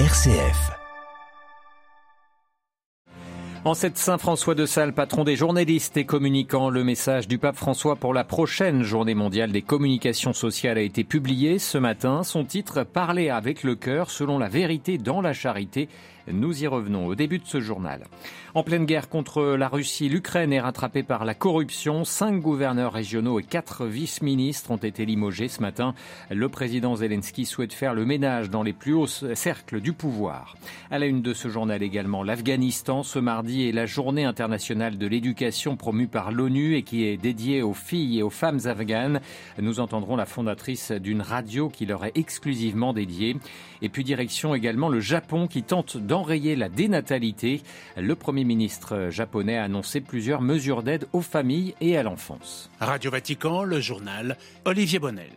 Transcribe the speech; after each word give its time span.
RCF. 0.00 0.72
En 3.64 3.74
cette 3.74 3.96
Saint-François 3.96 4.56
de 4.56 4.66
Sales, 4.66 4.92
patron 4.92 5.22
des 5.22 5.36
journalistes 5.36 5.96
et 5.96 6.04
communicants, 6.04 6.68
le 6.68 6.82
message 6.82 7.28
du 7.28 7.38
pape 7.38 7.54
François 7.54 7.94
pour 7.94 8.12
la 8.12 8.24
prochaine 8.24 8.82
journée 8.82 9.14
mondiale 9.14 9.52
des 9.52 9.62
communications 9.62 10.32
sociales 10.32 10.78
a 10.78 10.80
été 10.80 11.04
publié 11.04 11.60
ce 11.60 11.78
matin. 11.78 12.24
Son 12.24 12.44
titre 12.44 12.82
Parler 12.82 13.30
avec 13.30 13.62
le 13.62 13.76
cœur 13.76 14.10
selon 14.10 14.40
la 14.40 14.48
vérité 14.48 14.98
dans 14.98 15.20
la 15.20 15.32
charité. 15.32 15.88
Nous 16.30 16.62
y 16.62 16.66
revenons 16.66 17.06
au 17.06 17.14
début 17.14 17.38
de 17.38 17.46
ce 17.46 17.60
journal. 17.60 18.04
En 18.54 18.62
pleine 18.62 18.86
guerre 18.86 19.08
contre 19.08 19.42
la 19.56 19.68
Russie, 19.68 20.08
l'Ukraine 20.08 20.52
est 20.52 20.60
rattrapée 20.60 21.02
par 21.02 21.24
la 21.24 21.34
corruption. 21.34 22.04
Cinq 22.04 22.40
gouverneurs 22.40 22.92
régionaux 22.92 23.40
et 23.40 23.42
quatre 23.42 23.84
vice-ministres 23.84 24.70
ont 24.70 24.76
été 24.76 25.04
limogés 25.04 25.48
ce 25.48 25.60
matin. 25.60 25.94
Le 26.30 26.48
président 26.48 26.96
Zelensky 26.96 27.44
souhaite 27.44 27.72
faire 27.72 27.94
le 27.94 28.06
ménage 28.06 28.50
dans 28.50 28.62
les 28.62 28.72
plus 28.72 28.94
hauts 28.94 29.06
cercles 29.06 29.80
du 29.80 29.92
pouvoir. 29.92 30.56
À 30.90 30.98
la 30.98 31.06
une 31.06 31.20
de 31.20 31.34
ce 31.34 31.48
journal 31.48 31.82
également, 31.82 32.22
l'Afghanistan. 32.22 33.02
Ce 33.02 33.18
mardi 33.18 33.68
est 33.68 33.72
la 33.72 33.86
journée 33.86 34.24
internationale 34.24 34.98
de 34.98 35.06
l'éducation 35.06 35.76
promue 35.76 36.06
par 36.06 36.32
l'ONU 36.32 36.76
et 36.76 36.82
qui 36.82 37.04
est 37.04 37.16
dédiée 37.16 37.62
aux 37.62 37.74
filles 37.74 38.20
et 38.20 38.22
aux 38.22 38.30
femmes 38.30 38.60
afghanes. 38.64 39.20
Nous 39.58 39.80
entendrons 39.80 40.16
la 40.16 40.26
fondatrice 40.26 40.92
d'une 40.92 41.20
radio 41.22 41.68
qui 41.68 41.86
leur 41.86 42.04
est 42.04 42.16
exclusivement 42.16 42.92
dédiée. 42.92 43.36
Et 43.82 43.88
puis 43.88 44.04
direction 44.04 44.54
également 44.54 44.88
le 44.88 45.00
Japon 45.00 45.46
qui 45.46 45.62
tente 45.62 45.96
d'enrayer 46.14 46.54
la 46.54 46.68
dénatalité. 46.68 47.60
Le 47.96 48.14
premier 48.14 48.44
ministre 48.44 49.08
japonais 49.10 49.58
a 49.58 49.64
annoncé 49.64 50.00
plusieurs 50.00 50.42
mesures 50.42 50.84
d'aide 50.84 51.08
aux 51.12 51.22
familles 51.22 51.74
et 51.80 51.96
à 51.96 52.04
l'enfance. 52.04 52.70
Radio 52.78 53.10
Vatican, 53.10 53.64
le 53.64 53.80
journal 53.80 54.36
Olivier 54.64 55.00
Bonnel. 55.00 55.32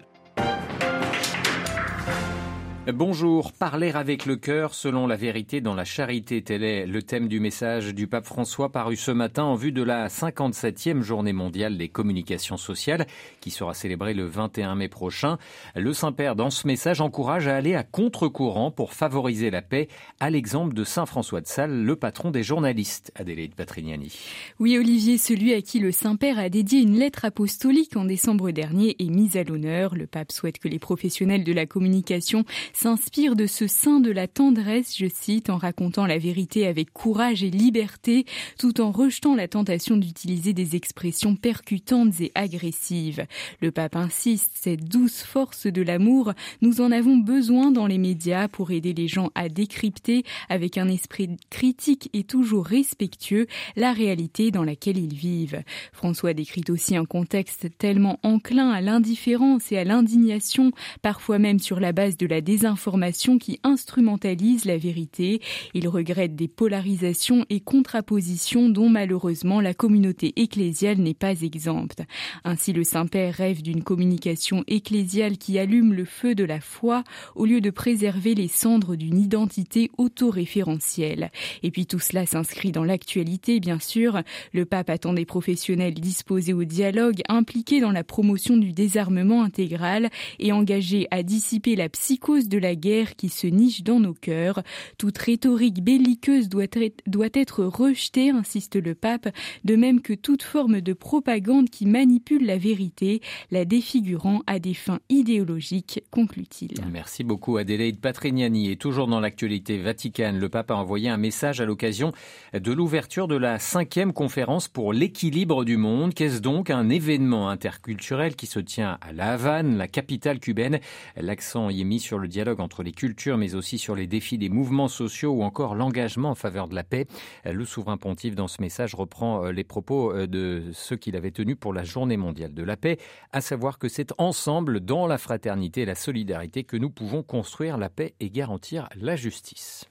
Bonjour, 2.94 3.52
parler 3.52 3.92
avec 3.92 4.26
le 4.26 4.38
cœur 4.38 4.74
selon 4.74 5.08
la 5.08 5.18
vérité 5.18 5.60
dans 5.60 5.76
la 5.76 5.84
charité, 5.84 6.42
tel 6.42 6.64
est 6.64 6.86
le 6.86 7.04
thème 7.04 7.28
du 7.28 7.42
message 7.42 7.94
du 7.94 8.08
pape 8.08 8.26
François 8.26 8.72
paru 8.72 8.96
ce 8.96 9.12
matin 9.12 9.44
en 9.44 9.56
vue 9.56 9.74
de 9.74 9.84
la 9.84 10.08
57e 10.08 11.02
journée 11.02 11.34
mondiale 11.34 11.78
des 11.78 11.90
communications 11.90 12.56
sociales 12.56 13.06
qui 13.42 13.52
sera 13.52 13.74
célébrée 13.74 14.14
le 14.14 14.24
21 14.24 14.76
mai 14.76 14.88
prochain. 14.88 15.38
Le 15.76 15.92
Saint-Père 15.92 16.38
dans 16.38 16.50
ce 16.50 16.66
message 16.66 17.02
encourage 17.02 17.50
à 17.50 17.58
aller 17.58 17.76
à 17.76 17.84
contre-courant 17.84 18.72
pour 18.72 18.94
favoriser 18.94 19.50
la 19.50 19.62
paix 19.62 19.90
à 20.22 20.30
l'exemple 20.30 20.74
de 20.74 20.86
Saint 20.86 21.06
François 21.06 21.42
de 21.42 21.48
Sales, 21.48 21.84
le 21.84 21.96
patron 21.98 22.32
des 22.32 22.44
journalistes, 22.44 23.12
Adélaïde 23.16 23.56
Patrignani. 23.56 24.18
Oui 24.62 24.78
Olivier, 24.78 25.18
celui 25.18 25.54
à 25.54 25.62
qui 25.62 25.80
le 25.80 25.92
Saint-Père 25.92 26.40
a 26.40 26.48
dédié 26.48 26.84
une 26.84 26.98
lettre 26.98 27.26
apostolique 27.26 27.98
en 27.98 28.06
décembre 28.06 28.52
dernier 28.52 28.96
est 29.00 29.10
mise 29.10 29.36
à 29.36 29.44
l'honneur. 29.44 29.94
Le 29.94 30.08
pape 30.08 30.32
souhaite 30.32 30.60
que 30.60 30.70
les 30.70 30.80
professionnels 30.80 31.44
de 31.44 31.52
la 31.52 31.66
communication 31.66 32.46
s'inspire 32.78 33.36
de 33.36 33.48
ce 33.48 33.66
sein 33.66 34.00
de 34.00 34.12
la 34.12 34.28
tendresse, 34.28 34.96
je 34.96 35.08
cite, 35.12 35.50
en 35.50 35.58
racontant 35.58 36.06
la 36.06 36.20
vérité 36.20 36.68
avec 36.68 36.94
courage 36.94 37.44
et 37.44 37.50
liberté, 37.50 38.26
tout 38.60 38.82
en 38.82 38.92
rejetant 38.92 39.36
la 39.36 39.48
tentation 39.48 39.98
d'utiliser 39.98 40.54
des 40.54 40.76
expressions 40.76 41.36
percutantes 41.36 42.22
et 42.22 42.32
agressives. 42.36 43.26
Le 43.62 43.72
pape 43.72 43.96
insiste, 43.96 44.52
cette 44.54 44.88
douce 44.88 45.24
force 45.24 45.66
de 45.66 45.82
l'amour, 45.82 46.34
nous 46.62 46.80
en 46.80 46.92
avons 46.92 47.18
besoin 47.18 47.72
dans 47.72 47.88
les 47.88 47.98
médias 47.98 48.48
pour 48.48 48.70
aider 48.70 48.94
les 48.94 49.08
gens 49.08 49.32
à 49.34 49.50
décrypter 49.50 50.24
avec 50.48 50.78
un 50.78 50.88
esprit 50.88 51.36
critique 51.50 52.12
et 52.14 52.24
toujours 52.24 52.68
respectueux 52.68 53.48
la 53.76 53.92
réalité 53.92 54.52
dans 54.52 54.64
laquelle 54.64 55.00
ils 55.00 55.16
vivent. 55.16 55.64
François 55.94 56.36
décrit 56.36 56.66
aussi 56.70 56.96
un 56.96 57.06
contexte 57.06 57.76
tellement 57.80 58.20
enclin 58.22 58.70
à 58.70 58.82
l'indifférence 58.82 59.72
et 59.72 59.80
à 59.80 59.84
l'indignation, 59.84 60.74
parfois 61.02 61.40
même 61.40 61.58
sur 61.58 61.80
la 61.80 61.92
base 61.92 62.18
de 62.18 62.28
la 62.28 62.40
désinformation 62.40 62.67
informations 62.68 63.40
qui 63.40 63.60
instrumentalise 63.64 64.66
la 64.66 64.78
vérité. 64.78 65.42
Il 65.74 65.88
regrette 65.88 66.36
des 66.36 66.48
polarisations 66.48 67.46
et 67.50 67.60
contrapositions 67.60 68.70
dont 68.70 68.90
malheureusement 68.90 69.62
la 69.62 69.74
communauté 69.74 70.34
ecclésiale 70.36 71.00
n'est 71.00 71.14
pas 71.14 71.42
exempte. 71.42 72.02
Ainsi 72.44 72.74
le 72.74 72.84
Saint-Père 72.84 73.34
rêve 73.34 73.62
d'une 73.62 73.84
communication 73.84 74.64
ecclésiale 74.68 75.38
qui 75.38 75.58
allume 75.58 75.94
le 75.94 76.06
feu 76.06 76.36
de 76.36 76.44
la 76.44 76.60
foi 76.60 77.04
au 77.36 77.46
lieu 77.46 77.62
de 77.62 77.70
préserver 77.70 78.36
les 78.36 78.48
cendres 78.48 78.96
d'une 78.96 79.18
identité 79.18 79.90
autoréférentielle. 79.98 81.32
Et 81.64 81.72
puis 81.72 81.86
tout 81.86 82.00
cela 82.00 82.26
s'inscrit 82.26 82.72
dans 82.72 82.84
l'actualité, 82.84 83.60
bien 83.60 83.80
sûr. 83.80 84.22
Le 84.54 84.66
pape 84.66 84.90
attend 84.90 85.14
des 85.14 85.26
professionnels 85.26 85.96
disposés 85.96 86.54
au 86.54 86.64
dialogue, 86.64 87.22
impliqués 87.30 87.80
dans 87.80 87.92
la 87.92 88.04
promotion 88.04 88.58
du 88.58 88.72
désarmement 88.74 89.44
intégral 89.44 90.10
et 90.40 90.52
engagés 90.52 91.08
à 91.12 91.24
dissiper 91.24 91.76
la 91.76 91.90
psychose 91.90 92.47
de 92.50 92.58
de 92.58 92.62
la 92.62 92.76
guerre 92.76 93.16
qui 93.16 93.30
se 93.30 93.46
niche 93.46 93.84
dans 93.84 94.00
nos 94.00 94.16
cœurs. 94.16 94.64
Toute 94.98 95.18
rhétorique 95.20 95.84
belliqueuse 95.84 96.50
doit 96.50 96.64
être, 96.64 97.04
doit 97.06 97.30
être 97.34 97.64
rejetée, 97.64 98.32
insiste 98.32 98.76
le 98.76 98.96
pape, 98.96 99.30
de 99.64 99.76
même 99.76 100.02
que 100.02 100.14
toute 100.14 100.42
forme 100.42 100.82
de 100.82 100.94
propagande 100.94 101.70
qui 101.70 101.86
manipule 101.86 102.46
la 102.48 102.58
vérité, 102.58 103.22
la 103.52 103.64
défigurant 103.64 104.42
à 104.48 104.58
des 104.58 104.74
fins 104.74 105.00
idéologiques, 105.10 106.02
conclut-il. 106.10 106.72
Merci 106.92 107.24
beaucoup 107.24 107.58
Adélaïde 107.58 108.00
Patrignani. 108.00 108.72
Et 108.72 108.76
toujours 108.76 109.08
dans 109.08 109.20
l'actualité 109.20 109.78
vaticane, 109.78 110.40
le 110.40 110.50
pape 110.50 110.72
a 110.72 110.76
envoyé 110.76 111.10
un 111.10 111.18
message 111.18 111.62
à 111.62 111.66
l'occasion 111.66 112.12
de 112.54 112.72
l'ouverture 112.72 113.28
de 113.28 113.36
la 113.36 113.60
cinquième 113.60 114.14
conférence 114.14 114.68
pour 114.68 114.94
l'équilibre 114.94 115.64
du 115.64 115.78
monde. 115.78 116.16
Qu'est-ce 116.16 116.42
donc 116.42 116.72
un 116.72 116.90
événement 116.90 117.50
interculturel 117.50 118.36
qui 118.36 118.48
se 118.48 118.60
tient 118.60 118.98
à 119.02 119.14
La 119.14 119.34
Havane, 119.34 119.78
la 119.78 119.88
capitale 119.88 120.40
cubaine? 120.40 120.80
L'accent 121.16 121.70
y 121.70 121.82
est 121.82 121.84
mis 121.84 122.00
sur 122.00 122.18
le 122.18 122.28
dialogue 122.38 122.60
entre 122.60 122.84
les 122.84 122.92
cultures, 122.92 123.36
mais 123.36 123.56
aussi 123.56 123.80
sur 123.80 123.96
les 123.96 124.06
défis 124.06 124.38
des 124.38 124.50
mouvements 124.50 124.88
sociaux 124.88 125.32
ou 125.32 125.42
encore 125.42 125.74
l'engagement 125.74 126.30
en 126.30 126.36
faveur 126.36 126.68
de 126.68 126.76
la 126.76 126.84
paix. 126.84 127.08
Le 127.46 127.66
souverain 127.66 127.98
pontife, 127.98 128.36
dans 128.36 128.48
ce 128.48 128.62
message, 128.62 128.94
reprend 128.94 129.44
euh, 129.44 129.52
les 129.52 129.64
propos 129.64 130.14
euh, 130.14 130.28
de 130.28 130.66
ceux 130.72 130.98
qu'il 130.98 131.16
avait 131.16 131.32
tenus 131.32 131.58
pour 131.60 131.74
la 131.74 131.84
Journée 131.84 132.16
mondiale 132.16 132.54
de 132.54 132.62
la 132.62 132.78
paix, 132.78 133.00
à 133.32 133.42
savoir 133.42 133.80
que 133.80 133.88
c'est 133.88 134.12
ensemble, 134.20 134.82
dans 134.82 135.08
la 135.08 135.18
fraternité 135.18 135.82
et 135.82 135.86
la 135.86 135.96
solidarité, 135.96 136.64
que 136.64 136.78
nous 136.78 136.92
pouvons 136.92 137.24
construire 137.24 137.76
la 137.76 137.90
paix 137.90 138.14
et 138.20 138.30
garantir 138.30 138.88
la 138.96 139.16
justice. 139.16 139.86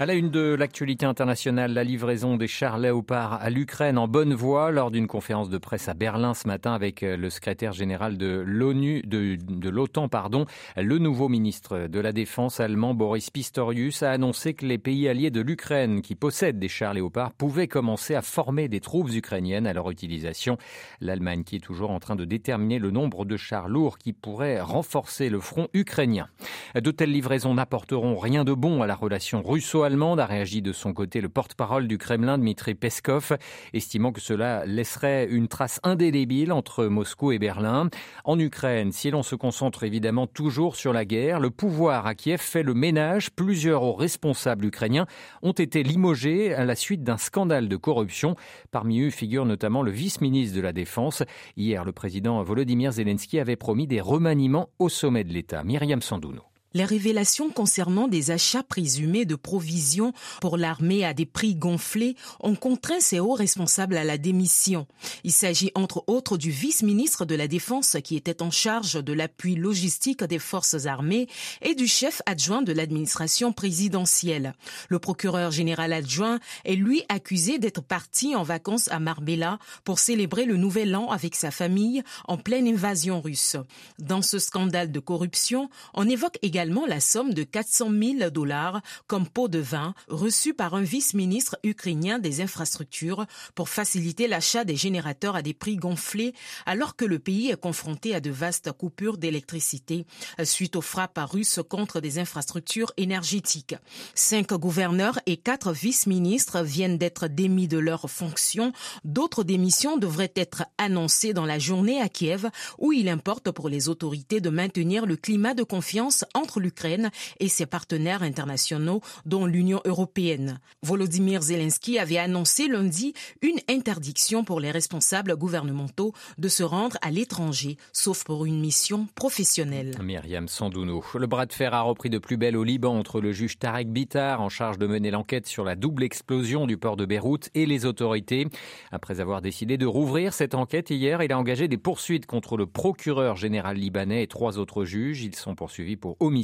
À 0.00 0.06
la 0.06 0.14
une 0.14 0.30
de 0.30 0.54
l'actualité 0.54 1.06
internationale, 1.06 1.72
la 1.72 1.82
livraison 1.82 2.36
des 2.36 2.46
chars 2.46 2.78
Léopard 2.78 3.32
à 3.32 3.50
l'Ukraine 3.50 3.98
en 3.98 4.06
bonne 4.06 4.32
voie 4.32 4.70
lors 4.70 4.92
d'une 4.92 5.08
conférence 5.08 5.50
de 5.50 5.58
presse 5.58 5.88
à 5.88 5.94
Berlin 5.94 6.34
ce 6.34 6.46
matin 6.46 6.72
avec 6.72 7.02
euh, 7.02 7.16
le 7.16 7.30
secrétaire 7.30 7.72
général 7.72 8.16
de 8.16 8.44
l'ONU, 8.46 9.02
de, 9.04 9.36
l'OTAN, 9.68 10.08
pardon. 10.08 10.46
Le 10.76 10.98
nouveau 10.98 11.28
ministre 11.28 11.88
de 11.88 11.98
la 11.98 12.12
Défense 12.12 12.60
allemand, 12.60 12.94
Boris 12.94 13.30
Pistorius, 13.30 14.04
a 14.04 14.12
annoncé 14.12 14.54
que 14.54 14.66
les 14.66 14.78
pays 14.78 15.08
alliés 15.08 15.32
de 15.32 15.40
l'Ukraine 15.40 16.00
qui 16.00 16.14
possèdent 16.14 16.60
des 16.60 16.68
chars 16.68 16.94
Léopard 16.94 17.32
pouvaient 17.32 17.66
commencer 17.66 18.14
à 18.14 18.22
former 18.22 18.68
des 18.68 18.78
troupes 18.78 19.10
ukrainiennes 19.12 19.66
à 19.66 19.72
leur 19.72 19.90
utilisation. 19.90 20.58
L'Allemagne 21.00 21.42
qui 21.42 21.56
est 21.56 21.58
toujours 21.64 21.90
en 21.90 21.98
train 21.98 22.14
de 22.14 22.24
déterminer 22.24 22.78
le 22.78 22.92
nombre 22.92 23.24
de 23.24 23.36
chars 23.36 23.66
lourds 23.66 23.98
qui 23.98 24.12
pourraient 24.12 24.60
renforcer 24.60 25.28
le 25.28 25.40
front 25.40 25.66
ukrainien. 25.74 26.28
De 26.76 26.92
telles 26.92 27.10
livraisons 27.10 27.54
n'apporteront 27.54 28.16
rien 28.16 28.44
de 28.44 28.52
bon 28.52 28.80
à 28.80 28.86
la 28.86 28.94
relation 28.94 29.42
russo 29.42 29.87
allemande, 29.88 30.20
a 30.20 30.26
réagi 30.26 30.60
de 30.60 30.72
son 30.72 30.92
côté 30.92 31.22
le 31.22 31.30
porte-parole 31.30 31.88
du 31.88 31.96
Kremlin, 31.96 32.36
Dmitri 32.36 32.74
Peskov, 32.74 33.38
estimant 33.72 34.12
que 34.12 34.20
cela 34.20 34.66
laisserait 34.66 35.26
une 35.30 35.48
trace 35.48 35.80
indélébile 35.82 36.52
entre 36.52 36.84
Moscou 36.84 37.32
et 37.32 37.38
Berlin. 37.38 37.88
En 38.24 38.38
Ukraine, 38.38 38.92
si 38.92 39.10
l'on 39.10 39.22
se 39.22 39.34
concentre 39.34 39.84
évidemment 39.84 40.26
toujours 40.26 40.76
sur 40.76 40.92
la 40.92 41.06
guerre, 41.06 41.40
le 41.40 41.48
pouvoir 41.48 42.06
à 42.06 42.14
Kiev 42.14 42.40
fait 42.40 42.62
le 42.62 42.74
ménage. 42.74 43.30
Plusieurs 43.30 43.82
hauts 43.82 43.94
responsables 43.94 44.66
ukrainiens 44.66 45.06
ont 45.40 45.52
été 45.52 45.82
limogés 45.82 46.52
à 46.52 46.66
la 46.66 46.74
suite 46.74 47.02
d'un 47.02 47.16
scandale 47.16 47.68
de 47.68 47.76
corruption. 47.76 48.36
Parmi 48.70 49.00
eux 49.00 49.10
figure 49.10 49.46
notamment 49.46 49.82
le 49.82 49.90
vice-ministre 49.90 50.54
de 50.54 50.60
la 50.60 50.74
Défense. 50.74 51.22
Hier, 51.56 51.82
le 51.86 51.92
président 51.92 52.42
Volodymyr 52.42 52.92
Zelensky 52.92 53.40
avait 53.40 53.56
promis 53.56 53.86
des 53.86 54.02
remaniements 54.02 54.68
au 54.78 54.90
sommet 54.90 55.24
de 55.24 55.32
l'État. 55.32 55.64
Myriam 55.64 56.02
Sandouno. 56.02 56.47
Les 56.74 56.84
révélations 56.84 57.48
concernant 57.48 58.08
des 58.08 58.30
achats 58.30 58.62
présumés 58.62 59.24
de 59.24 59.36
provisions 59.36 60.12
pour 60.42 60.58
l'armée 60.58 61.02
à 61.02 61.14
des 61.14 61.24
prix 61.24 61.54
gonflés 61.54 62.14
ont 62.40 62.54
contraint 62.56 63.00
ces 63.00 63.20
hauts 63.20 63.32
responsables 63.32 63.96
à 63.96 64.04
la 64.04 64.18
démission. 64.18 64.86
Il 65.24 65.32
s'agit 65.32 65.72
entre 65.74 66.04
autres 66.08 66.36
du 66.36 66.50
vice-ministre 66.50 67.24
de 67.24 67.34
la 67.34 67.48
Défense 67.48 67.96
qui 68.04 68.16
était 68.16 68.42
en 68.42 68.50
charge 68.50 69.02
de 69.02 69.12
l'appui 69.14 69.54
logistique 69.54 70.22
des 70.24 70.38
forces 70.38 70.84
armées 70.84 71.26
et 71.62 71.74
du 71.74 71.86
chef 71.86 72.20
adjoint 72.26 72.60
de 72.60 72.72
l'administration 72.72 73.54
présidentielle. 73.54 74.52
Le 74.90 74.98
procureur 74.98 75.50
général 75.50 75.94
adjoint 75.94 76.38
est 76.66 76.74
lui 76.74 77.02
accusé 77.08 77.58
d'être 77.58 77.82
parti 77.82 78.36
en 78.36 78.42
vacances 78.42 78.88
à 78.88 78.98
Marbella 78.98 79.58
pour 79.84 79.98
célébrer 79.98 80.44
le 80.44 80.58
nouvel 80.58 80.94
an 80.94 81.08
avec 81.08 81.34
sa 81.34 81.50
famille 81.50 82.02
en 82.26 82.36
pleine 82.36 82.68
invasion 82.68 83.22
russe. 83.22 83.56
Dans 83.98 84.20
ce 84.20 84.38
scandale 84.38 84.92
de 84.92 85.00
corruption, 85.00 85.70
on 85.94 86.06
évoque 86.06 86.38
également 86.42 86.57
également 86.58 86.86
la 86.86 86.98
somme 86.98 87.34
de 87.34 87.44
400 87.44 87.88
000 88.18 88.30
dollars 88.30 88.82
comme 89.06 89.28
pot 89.28 89.46
de 89.46 89.60
vin 89.60 89.94
reçu 90.08 90.54
par 90.54 90.74
un 90.74 90.82
vice-ministre 90.82 91.56
ukrainien 91.62 92.18
des 92.18 92.40
infrastructures 92.40 93.26
pour 93.54 93.68
faciliter 93.68 94.26
l'achat 94.26 94.64
des 94.64 94.74
générateurs 94.74 95.36
à 95.36 95.42
des 95.42 95.54
prix 95.54 95.76
gonflés 95.76 96.34
alors 96.66 96.96
que 96.96 97.04
le 97.04 97.20
pays 97.20 97.48
est 97.48 97.60
confronté 97.60 98.12
à 98.12 98.18
de 98.18 98.30
vastes 98.30 98.72
coupures 98.72 99.18
d'électricité 99.18 100.04
suite 100.42 100.74
aux 100.74 100.80
frappes 100.80 101.20
russes 101.30 101.60
contre 101.68 102.00
des 102.00 102.18
infrastructures 102.18 102.90
énergétiques. 102.96 103.76
Cinq 104.16 104.52
gouverneurs 104.52 105.20
et 105.26 105.36
quatre 105.36 105.70
vice-ministres 105.70 106.64
viennent 106.64 106.98
d'être 106.98 107.28
démis 107.28 107.68
de 107.68 107.78
leurs 107.78 108.10
fonctions. 108.10 108.72
D'autres 109.04 109.44
démissions 109.44 109.96
devraient 109.96 110.32
être 110.34 110.64
annoncées 110.76 111.34
dans 111.34 111.46
la 111.46 111.60
journée 111.60 112.00
à 112.00 112.08
Kiev 112.08 112.50
où 112.78 112.92
il 112.92 113.08
importe 113.08 113.52
pour 113.52 113.68
les 113.68 113.88
autorités 113.88 114.40
de 114.40 114.50
maintenir 114.50 115.06
le 115.06 115.16
climat 115.16 115.54
de 115.54 115.62
confiance 115.62 116.24
entre 116.34 116.47
l'Ukraine 116.56 117.10
et 117.40 117.48
ses 117.48 117.66
partenaires 117.66 118.22
internationaux, 118.22 119.00
dont 119.26 119.46
l'Union 119.46 119.80
européenne. 119.84 120.60
Volodymyr 120.82 121.42
Zelensky 121.42 121.98
avait 121.98 122.18
annoncé 122.18 122.66
lundi 122.66 123.12
une 123.42 123.58
interdiction 123.68 124.44
pour 124.44 124.60
les 124.60 124.70
responsables 124.70 125.36
gouvernementaux 125.36 126.12
de 126.38 126.48
se 126.48 126.62
rendre 126.62 126.96
à 127.02 127.10
l'étranger, 127.10 127.76
sauf 127.92 128.24
pour 128.24 128.46
une 128.46 128.60
mission 128.60 129.06
professionnelle. 129.14 129.94
Myriam 130.02 130.48
Sandouno. 130.48 131.04
Le 131.14 131.26
bras 131.26 131.46
de 131.46 131.52
fer 131.52 131.74
a 131.74 131.82
repris 131.82 132.10
de 132.10 132.18
plus 132.18 132.36
belle 132.36 132.56
au 132.56 132.64
Liban 132.64 132.98
entre 132.98 133.20
le 133.20 133.32
juge 133.32 133.58
Tarek 133.58 133.90
Bitar, 133.90 134.40
en 134.40 134.48
charge 134.48 134.78
de 134.78 134.86
mener 134.86 135.10
l'enquête 135.10 135.46
sur 135.46 135.64
la 135.64 135.76
double 135.76 136.02
explosion 136.02 136.66
du 136.66 136.78
port 136.78 136.96
de 136.96 137.04
Beyrouth, 137.04 137.50
et 137.54 137.66
les 137.66 137.84
autorités. 137.84 138.46
Après 138.90 139.20
avoir 139.20 139.42
décidé 139.42 139.76
de 139.76 139.86
rouvrir 139.86 140.32
cette 140.32 140.54
enquête 140.54 140.90
hier, 140.90 141.22
il 141.22 141.32
a 141.32 141.38
engagé 141.38 141.68
des 141.68 141.78
poursuites 141.78 142.26
contre 142.26 142.56
le 142.56 142.66
procureur 142.66 143.36
général 143.36 143.76
libanais 143.76 144.22
et 144.22 144.26
trois 144.26 144.58
autres 144.58 144.84
juges. 144.84 145.22
Ils 145.22 145.34
sont 145.34 145.54
poursuivis 145.54 145.96
pour 145.96 146.16
homicide. 146.20 146.37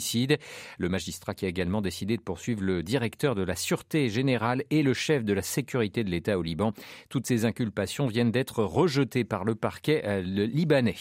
Le 0.79 0.89
magistrat 0.89 1.35
qui 1.35 1.45
a 1.45 1.49
également 1.49 1.81
décidé 1.81 2.17
de 2.17 2.23
poursuivre 2.23 2.63
le 2.63 2.83
directeur 2.83 3.35
de 3.35 3.43
la 3.43 3.57
Sûreté 3.57 4.09
générale 4.09 4.65
et 4.71 4.83
le 4.83 4.95
chef 4.95 5.25
de 5.25 5.33
la 5.33 5.43
sécurité 5.43 6.05
de 6.05 6.11
l'État 6.11 6.39
au 6.39 6.43
Liban. 6.43 6.73
Toutes 7.09 7.27
ces 7.27 7.45
inculpations 7.45 8.07
viennent 8.07 8.31
d'être 8.31 8.63
rejetées 8.65 9.25
par 9.25 9.45
le 9.45 9.55
parquet 9.55 10.03
euh, 10.05 10.23
libanais. 10.23 10.97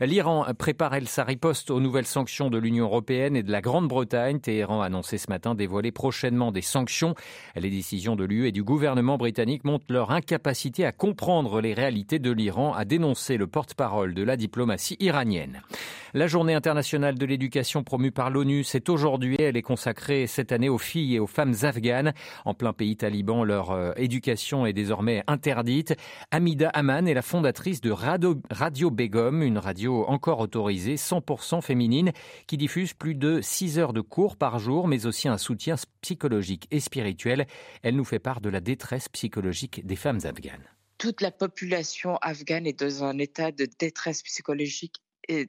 L'Iran 0.00 0.46
prépare 0.58 0.94
elle 0.94 1.08
sa 1.08 1.24
riposte 1.24 1.70
aux 1.70 1.80
nouvelles 1.80 2.06
sanctions 2.06 2.50
de 2.50 2.58
l'Union 2.58 2.84
européenne 2.84 3.36
et 3.36 3.42
de 3.42 3.52
la 3.52 3.60
Grande-Bretagne. 3.60 4.40
Téhéran 4.40 4.82
a 4.82 4.86
annoncé 4.86 5.18
ce 5.18 5.28
matin 5.28 5.54
dévoiler 5.54 5.92
prochainement 5.92 6.52
des 6.52 6.62
sanctions. 6.62 7.14
Les 7.56 7.70
décisions 7.70 8.16
de 8.16 8.24
l'UE 8.24 8.48
et 8.48 8.52
du 8.52 8.62
gouvernement 8.62 9.18
britannique 9.18 9.64
montrent 9.64 9.86
leur 9.88 10.10
incapacité 10.10 10.84
à 10.84 10.92
comprendre 10.92 11.60
les 11.60 11.74
réalités 11.74 12.18
de 12.18 12.30
l'Iran, 12.30 12.72
a 12.74 12.84
dénoncé 12.84 13.36
le 13.36 13.46
porte-parole 13.46 14.14
de 14.14 14.22
la 14.22 14.36
diplomatie 14.36 14.96
iranienne. 15.00 15.62
La 16.12 16.26
journée 16.26 16.54
internationale 16.54 17.16
de 17.16 17.24
l'éducation 17.24 17.84
promue 17.84 18.10
par 18.10 18.30
l'ONU, 18.30 18.64
c'est 18.64 18.88
aujourd'hui. 18.88 19.36
Elle 19.38 19.56
est 19.56 19.62
consacrée 19.62 20.26
cette 20.26 20.50
année 20.50 20.68
aux 20.68 20.76
filles 20.76 21.14
et 21.14 21.20
aux 21.20 21.28
femmes 21.28 21.54
afghanes. 21.62 22.14
En 22.44 22.52
plein 22.52 22.72
pays 22.72 22.96
taliban, 22.96 23.44
leur 23.44 23.70
euh, 23.70 23.92
éducation 23.96 24.66
est 24.66 24.72
désormais 24.72 25.22
interdite. 25.28 25.94
Amida 26.32 26.68
Aman 26.70 27.06
est 27.06 27.14
la 27.14 27.22
fondatrice 27.22 27.80
de 27.80 27.92
Radio, 27.92 28.90
Begum, 28.90 29.44
une 29.44 29.58
radio 29.58 30.04
encore 30.08 30.40
autorisée, 30.40 30.96
100% 30.96 31.62
féminine, 31.62 32.10
qui 32.48 32.56
diffuse 32.56 32.92
plus 32.92 33.14
de 33.14 33.40
6 33.40 33.78
heures 33.78 33.92
de 33.92 34.00
cours 34.00 34.36
par 34.36 34.58
jour, 34.58 34.88
mais 34.88 35.06
aussi 35.06 35.28
un 35.28 35.38
soutien 35.38 35.76
psychologique 36.00 36.66
et 36.72 36.80
spirituel. 36.80 37.46
Elle 37.84 37.94
nous 37.94 38.04
fait 38.04 38.18
part 38.18 38.40
de 38.40 38.48
la 38.48 38.60
détresse 38.60 39.08
psychologique 39.08 39.86
des 39.86 39.96
femmes 39.96 40.20
afghanes 40.24 40.64
toute 40.98 41.22
la 41.22 41.30
population 41.30 42.18
afghane 42.18 42.66
est 42.66 42.78
dans 42.78 43.04
un 43.04 43.16
état 43.16 43.52
de 43.52 43.66
détresse 43.78 44.22
psychologique 44.22 44.96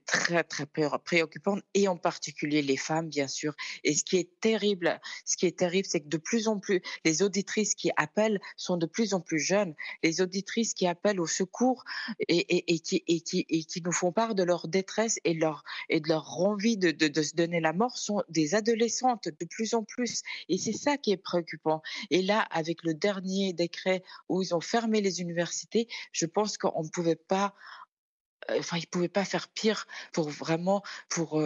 très 0.06 0.44
très 0.44 0.66
préoccupante 0.66 1.62
et 1.74 1.88
en 1.88 1.98
particulier 1.98 2.62
les 2.62 2.78
femmes 2.78 3.10
bien 3.10 3.28
sûr. 3.28 3.54
Et 3.83 3.94
ce 3.95 4.04
qui 4.04 4.18
est 4.18 4.39
terrible 4.39 5.00
ce 5.25 5.38
qui 5.38 5.45
est 5.45 5.57
terrible 5.57 5.88
c'est 5.89 6.01
que 6.01 6.07
de 6.07 6.18
plus 6.18 6.48
en 6.48 6.60
plus 6.60 6.81
les 7.06 7.24
auditrices 7.24 7.75
qui 7.75 7.92
appellent 7.98 8.39
sont 8.57 8.78
de 8.78 8.86
plus 8.86 9.13
en 9.13 9.22
plus 9.22 9.39
jeunes. 9.39 9.75
Les 10.04 10.22
auditrices 10.22 10.74
qui 10.74 10.88
appellent 10.88 11.19
au 11.19 11.28
secours 11.28 11.83
et, 12.28 12.74
et, 12.74 12.80
qui, 12.80 13.04
et, 13.07 13.22
qui, 13.22 13.45
et 13.50 13.63
qui 13.63 13.81
nous 13.81 13.92
font 13.92 14.12
part 14.12 14.36
de 14.36 14.44
leur 14.44 14.68
détresse 14.68 15.19
et 15.24 15.33
leur 15.33 15.63
et 15.89 16.00
de 16.00 16.07
leur 16.10 16.39
envie 16.39 16.78
de, 16.78 16.92
de, 16.92 17.07
de 17.07 17.22
se 17.22 17.36
donner 17.36 17.60
la 17.60 17.74
mort 17.74 17.98
sont 17.98 18.24
des 18.30 18.56
adolescentes 18.56 19.28
de 19.28 19.45
plus 19.45 19.74
en 19.74 19.83
plus. 19.83 20.22
Et 20.50 20.57
c'est 20.57 20.74
ça 20.74 20.98
qui 20.98 21.12
est 21.12 21.18
préoccupant. 21.18 21.81
Et 22.10 22.22
là 22.22 22.39
avec 22.51 22.83
le 22.83 22.94
dernier 22.94 23.54
décret 23.54 24.04
où 24.30 24.42
ils 24.42 24.54
ont 24.54 24.62
fermé 24.62 25.01
les 25.01 25.22
universités 25.22 25.88
je 26.12 26.25
pense 26.25 26.57
qu'on 26.57 26.83
ne 26.83 26.89
pouvait 26.89 27.16
pas 27.16 27.56
enfin, 28.49 28.77
ils 28.77 28.88
pouvaient 28.88 29.09
pas 29.09 29.25
faire 29.25 29.47
pire 29.49 29.88
pour 30.13 30.29
vraiment 30.29 30.81
pour 31.09 31.41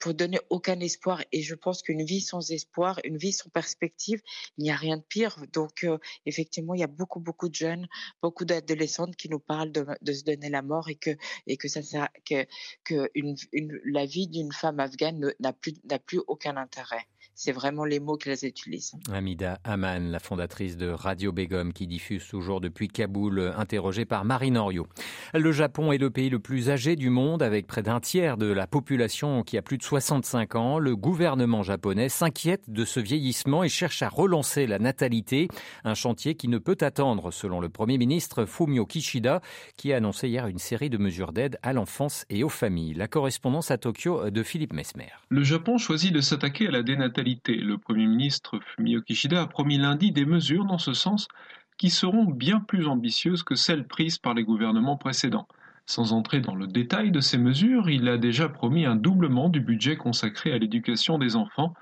pour 0.00 0.14
donner 0.14 0.40
aucun 0.48 0.80
espoir. 0.80 1.22
Et 1.30 1.42
je 1.42 1.54
pense 1.54 1.82
qu'une 1.82 2.04
vie 2.04 2.22
sans 2.22 2.50
espoir, 2.50 2.98
une 3.04 3.18
vie 3.18 3.32
sans 3.32 3.50
perspective, 3.50 4.20
il 4.58 4.64
n'y 4.64 4.70
a 4.70 4.74
rien 4.74 4.96
de 4.96 5.02
pire. 5.02 5.36
Donc, 5.52 5.86
effectivement, 6.26 6.74
il 6.74 6.80
y 6.80 6.84
a 6.84 6.88
beaucoup, 6.88 7.20
beaucoup 7.20 7.48
de 7.48 7.54
jeunes, 7.54 7.86
beaucoup 8.22 8.44
d'adolescentes 8.44 9.14
qui 9.14 9.28
nous 9.28 9.38
parlent 9.38 9.70
de, 9.70 9.86
de, 10.00 10.12
se 10.12 10.24
donner 10.24 10.48
la 10.48 10.62
mort 10.62 10.88
et 10.88 10.96
que, 10.96 11.10
et 11.46 11.56
que 11.56 11.68
ça, 11.68 11.82
ça 11.82 12.10
que, 12.28 12.46
que 12.82 13.10
une, 13.14 13.36
une, 13.52 13.78
la 13.84 14.06
vie 14.06 14.26
d'une 14.26 14.52
femme 14.52 14.80
afghane 14.80 15.34
n'a 15.38 15.52
plus, 15.52 15.74
n'a 15.84 15.98
plus 15.98 16.20
aucun 16.26 16.56
intérêt 16.56 17.06
c'est 17.40 17.52
vraiment 17.52 17.86
les 17.86 18.00
mots 18.00 18.18
qu'elles 18.18 18.44
utilisent. 18.44 18.92
Amida 19.10 19.60
Aman, 19.64 20.10
la 20.10 20.18
fondatrice 20.18 20.76
de 20.76 20.90
Radio 20.90 21.32
Begum, 21.32 21.72
qui 21.72 21.86
diffuse 21.86 22.28
toujours 22.28 22.60
depuis 22.60 22.88
Kaboul, 22.88 23.54
interrogée 23.56 24.04
par 24.04 24.26
Marine 24.26 24.58
Henriot. 24.58 24.86
Le 25.32 25.50
Japon 25.50 25.90
est 25.90 25.96
le 25.96 26.10
pays 26.10 26.28
le 26.28 26.38
plus 26.38 26.68
âgé 26.68 26.96
du 26.96 27.08
monde, 27.08 27.42
avec 27.42 27.66
près 27.66 27.82
d'un 27.82 27.98
tiers 27.98 28.36
de 28.36 28.44
la 28.44 28.66
population 28.66 29.42
qui 29.42 29.56
a 29.56 29.62
plus 29.62 29.78
de 29.78 29.82
65 29.82 30.54
ans. 30.54 30.78
Le 30.78 30.94
gouvernement 30.96 31.62
japonais 31.62 32.10
s'inquiète 32.10 32.68
de 32.68 32.84
ce 32.84 33.00
vieillissement 33.00 33.64
et 33.64 33.70
cherche 33.70 34.02
à 34.02 34.10
relancer 34.10 34.66
la 34.66 34.78
natalité, 34.78 35.48
un 35.84 35.94
chantier 35.94 36.34
qui 36.34 36.48
ne 36.48 36.58
peut 36.58 36.78
attendre, 36.82 37.30
selon 37.30 37.60
le 37.60 37.70
Premier 37.70 37.96
ministre 37.96 38.44
Fumio 38.44 38.84
Kishida, 38.84 39.40
qui 39.78 39.94
a 39.94 39.96
annoncé 39.96 40.28
hier 40.28 40.46
une 40.46 40.58
série 40.58 40.90
de 40.90 40.98
mesures 40.98 41.32
d'aide 41.32 41.58
à 41.62 41.72
l'enfance 41.72 42.26
et 42.28 42.44
aux 42.44 42.50
familles. 42.50 42.92
La 42.92 43.08
correspondance 43.08 43.70
à 43.70 43.78
Tokyo 43.78 44.28
de 44.28 44.42
Philippe 44.42 44.74
Mesmer. 44.74 45.08
Le 45.30 45.42
Japon 45.42 45.78
choisit 45.78 46.12
de 46.12 46.20
s'attaquer 46.20 46.68
à 46.68 46.70
la 46.70 46.82
dénatalité 46.82 47.29
le 47.46 47.76
Premier 47.76 48.06
ministre 48.06 48.58
Fumio 48.60 49.02
Kishida 49.02 49.42
a 49.42 49.46
promis 49.46 49.78
lundi 49.78 50.12
des 50.12 50.24
mesures 50.24 50.64
dans 50.64 50.78
ce 50.78 50.92
sens 50.92 51.28
qui 51.76 51.90
seront 51.90 52.24
bien 52.24 52.60
plus 52.60 52.86
ambitieuses 52.86 53.42
que 53.42 53.54
celles 53.54 53.86
prises 53.86 54.18
par 54.18 54.34
les 54.34 54.44
gouvernements 54.44 54.96
précédents. 54.96 55.48
Sans 55.86 56.12
entrer 56.12 56.40
dans 56.40 56.54
le 56.54 56.66
détail 56.66 57.10
de 57.10 57.20
ces 57.20 57.38
mesures, 57.38 57.90
il 57.90 58.08
a 58.08 58.18
déjà 58.18 58.48
promis 58.48 58.86
un 58.86 58.96
doublement 58.96 59.48
du 59.48 59.60
budget 59.60 59.96
consacré 59.96 60.52
à 60.52 60.58
l'éducation 60.58 61.18
des 61.18 61.36
enfants. 61.36 61.74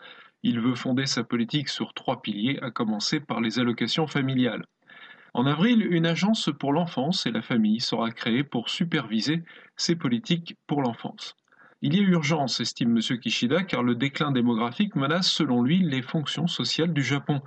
Il 0.43 0.61
veut 0.61 0.75
fonder 0.75 1.07
sa 1.07 1.25
politique 1.25 1.69
sur 1.69 1.95
trois 1.95 2.23
piliers, 2.23 2.59
à 2.63 2.71
commencer 2.71 3.21
par 3.21 3.41
les 3.41 3.59
allocations 3.59 4.07
familiales. 4.07 4.65
En 5.35 5.47
avril, 5.47 5.87
une 5.91 6.07
agence 6.07 6.51
pour 6.59 6.73
l'enfance 6.73 7.27
et 7.27 7.31
la 7.31 7.43
famille 7.43 7.81
sera 7.81 8.11
créée 8.11 8.45
pour 8.45 8.71
superviser 8.71 9.43
ces 9.77 9.95
politiques 9.95 10.57
pour 10.67 10.81
l'enfance. 10.81 11.37
Il 11.81 11.95
y 11.95 12.01
a 12.01 12.03
urgence, 12.03 12.59
estime 12.59 12.97
M. 12.97 13.19
Kishida, 13.21 13.63
car 13.63 13.85
le 13.85 13.95
déclin 13.95 14.33
démographique 14.33 14.97
menace 14.97 15.31
selon 15.31 15.63
lui 15.63 15.79
les 15.79 16.03
fonctions 16.03 16.49
sociales 16.49 16.93
du 16.93 17.05
Japon. 17.05 17.41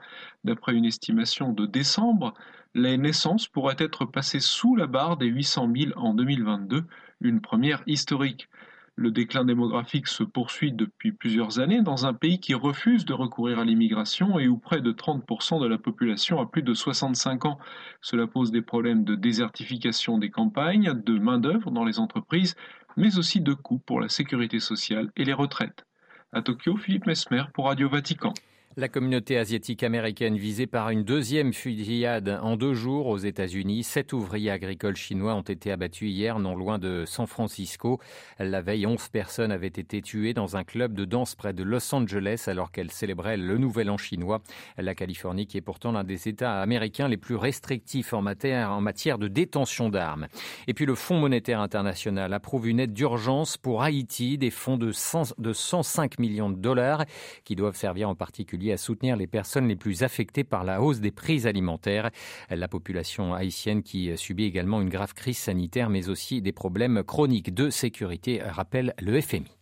D'après 0.45 0.73
une 0.73 0.85
estimation 0.85 1.51
de 1.51 1.65
décembre, 1.65 2.33
les 2.73 2.97
naissances 2.97 3.50
pourraient 3.50 3.75
être 3.77 4.05
passées 4.05 4.39
sous 4.39 4.77
la 4.77 4.88
barre 4.88 5.17
des 5.17 5.27
800 5.27 5.69
000 5.75 6.00
en 6.00 6.13
2022, 6.13 6.85
une 7.19 7.41
première 7.41 7.83
historique. 7.88 8.47
Le 8.95 9.09
déclin 9.09 9.45
démographique 9.45 10.07
se 10.07 10.23
poursuit 10.23 10.73
depuis 10.73 11.11
plusieurs 11.11 11.59
années 11.59 11.81
dans 11.81 12.05
un 12.05 12.13
pays 12.13 12.39
qui 12.39 12.53
refuse 12.53 13.03
de 13.05 13.13
recourir 13.13 13.57
à 13.57 13.65
l'immigration 13.65 14.38
et 14.38 14.47
où 14.47 14.57
près 14.57 14.81
de 14.81 14.91
30% 14.91 15.61
de 15.61 15.65
la 15.65 15.77
population 15.77 16.39
a 16.39 16.45
plus 16.45 16.61
de 16.61 16.73
65 16.73 17.45
ans. 17.45 17.57
Cela 18.01 18.27
pose 18.27 18.51
des 18.51 18.61
problèmes 18.61 19.03
de 19.03 19.15
désertification 19.15 20.17
des 20.17 20.29
campagnes, 20.29 20.93
de 20.93 21.17
main-d'œuvre 21.17 21.71
dans 21.71 21.85
les 21.85 22.00
entreprises, 22.00 22.55
mais 22.98 23.17
aussi 23.17 23.41
de 23.41 23.53
coûts 23.53 23.79
pour 23.79 24.01
la 24.01 24.10
sécurité 24.10 24.60
sociale 24.60 25.12
et 25.15 25.25
les 25.25 25.33
retraites. 25.33 25.86
À 26.33 26.41
Tokyo, 26.41 26.77
Philippe 26.77 27.07
Mesmer 27.07 27.43
pour 27.53 27.65
Radio 27.65 27.89
Vatican. 27.89 28.33
La 28.77 28.87
communauté 28.87 29.37
asiatique 29.37 29.83
américaine 29.83 30.37
visée 30.37 30.65
par 30.65 30.91
une 30.91 31.03
deuxième 31.03 31.51
fusillade 31.51 32.39
en 32.41 32.55
deux 32.55 32.73
jours 32.73 33.07
aux 33.07 33.17
États-Unis. 33.17 33.83
Sept 33.83 34.13
ouvriers 34.13 34.49
agricoles 34.49 34.95
chinois 34.95 35.35
ont 35.35 35.41
été 35.41 35.73
abattus 35.73 36.09
hier 36.09 36.39
non 36.39 36.55
loin 36.55 36.79
de 36.79 37.03
San 37.05 37.27
Francisco. 37.27 37.99
La 38.39 38.61
veille, 38.61 38.87
onze 38.87 39.09
personnes 39.09 39.51
avaient 39.51 39.67
été 39.67 40.01
tuées 40.01 40.33
dans 40.33 40.55
un 40.55 40.63
club 40.63 40.93
de 40.93 41.03
danse 41.03 41.35
près 41.35 41.51
de 41.51 41.63
Los 41.63 41.93
Angeles 41.93 42.45
alors 42.47 42.71
qu'elles 42.71 42.91
célébraient 42.91 43.35
le 43.35 43.57
Nouvel 43.57 43.89
An 43.89 43.97
chinois. 43.97 44.41
La 44.77 44.95
Californie 44.95 45.47
qui 45.47 45.57
est 45.57 45.61
pourtant 45.61 45.91
l'un 45.91 46.05
des 46.05 46.29
États 46.29 46.61
américains 46.61 47.09
les 47.09 47.17
plus 47.17 47.35
restrictifs 47.35 48.13
en 48.13 48.21
matière, 48.21 48.71
en 48.71 48.79
matière 48.79 49.17
de 49.17 49.27
détention 49.27 49.89
d'armes. 49.89 50.27
Et 50.67 50.73
puis 50.73 50.85
le 50.85 50.95
Fonds 50.95 51.19
monétaire 51.19 51.59
international 51.59 52.33
approuve 52.33 52.69
une 52.69 52.79
aide 52.79 52.93
d'urgence 52.93 53.57
pour 53.57 53.83
Haïti, 53.83 54.37
des 54.37 54.49
fonds 54.49 54.77
de, 54.77 54.93
100, 54.93 55.33
de 55.39 55.51
105 55.51 56.19
millions 56.19 56.49
de 56.49 56.57
dollars 56.57 57.03
qui 57.43 57.57
doivent 57.57 57.75
servir 57.75 58.07
en 58.07 58.15
particulier 58.62 58.72
à 58.74 58.77
soutenir 58.77 59.15
les 59.15 59.27
personnes 59.27 59.68
les 59.68 59.75
plus 59.75 60.03
affectées 60.03 60.44
par 60.44 60.63
la 60.63 60.82
hausse 60.82 61.00
des 61.00 61.12
prix 61.12 61.48
alimentaires. 61.48 62.12
La 62.50 62.68
population 62.68 63.34
haïtienne 63.34 63.82
qui 63.82 64.15
subit 64.18 64.46
également 64.46 64.82
une 64.82 64.89
grave 64.89 65.13
crise 65.13 65.38
sanitaire, 65.38 65.89
mais 65.89 66.10
aussi 66.10 66.41
des 66.41 66.51
problèmes 66.51 67.03
chroniques 67.03 67.53
de 67.53 67.70
sécurité, 67.70 68.41
rappelle 68.44 68.94
le 69.01 69.20
FMI. 69.20 69.58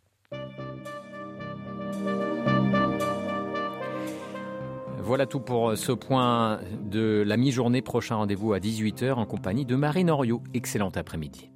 Voilà 5.01 5.25
tout 5.25 5.39
pour 5.39 5.75
ce 5.75 5.91
point 5.91 6.59
de 6.83 7.23
la 7.25 7.37
mi-journée. 7.37 7.81
Prochain 7.81 8.17
rendez-vous 8.17 8.53
à 8.53 8.59
18h 8.59 9.13
en 9.13 9.25
compagnie 9.25 9.65
de 9.65 9.75
Marine 9.75 10.09
Oriot. 10.09 10.43
Excellent 10.53 10.91
après-midi. 10.95 11.49